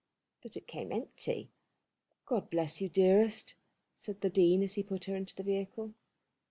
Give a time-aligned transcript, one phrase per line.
[0.41, 1.51] But it came empty.
[2.25, 3.53] "God bless you, dearest,"
[3.93, 5.93] said the Dean as he put her into the vehicle.